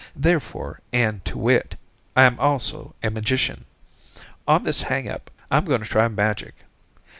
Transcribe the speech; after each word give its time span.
Therefore, 0.15 0.79
and 0.91 1.23
to 1.25 1.37
wit, 1.37 1.75
I'm 2.15 2.39
also 2.39 2.95
a 3.03 3.11
magician. 3.11 3.65
On 4.47 4.63
this 4.63 4.81
hangup, 4.81 5.29
I'm 5.51 5.63
going 5.65 5.81
to 5.81 5.87
try 5.87 6.07
magic. 6.07 6.55